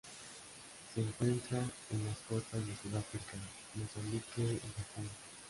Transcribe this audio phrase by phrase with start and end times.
[0.95, 3.37] Se encuentra en las costas de Sudáfrica,
[3.75, 5.07] Mozambique y Japón.